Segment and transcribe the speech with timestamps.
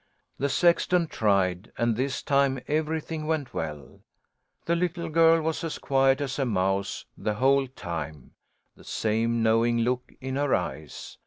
[0.39, 4.01] The sexton tried, and this time everything went well.
[4.65, 8.31] The little girl was as quiet as a mouse the whole time
[8.75, 11.19] the same knowing look in her eyes.